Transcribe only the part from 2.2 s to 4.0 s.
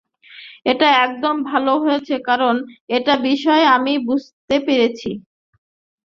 কারণ একটা বিষয় আমি